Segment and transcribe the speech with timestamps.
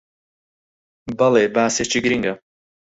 [1.17, 2.33] بەڵێ، باسێکی گرینگە